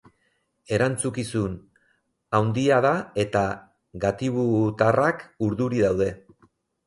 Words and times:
Erantzukizun 0.77 1.51
handia 2.37 2.79
da 2.87 2.93
eta 3.25 3.43
gatibutarrak 4.05 5.23
urduri 5.49 5.85
daude. 5.85 6.09